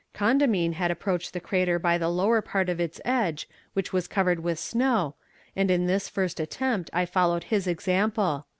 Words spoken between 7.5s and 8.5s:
example.